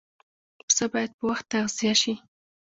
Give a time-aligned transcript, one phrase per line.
[0.65, 2.13] پسه باید په وخت تغذیه شي.